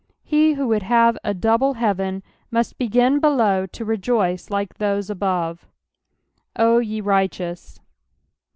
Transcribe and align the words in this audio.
^He 0.27 0.55
who 0.55 0.67
would 0.69 0.81
have 0.81 1.15
a 1.23 1.31
double 1.31 1.75
heaven 1.75 2.23
must 2.49 2.79
begin 2.79 3.19
below 3.19 3.67
to 3.67 3.85
rejoice 3.85 4.49
like 4.49 4.79
those 4.79 5.11
abovu 5.11 5.59
"0 6.57 6.79
ye 6.79 7.01
righteous." 7.01 7.79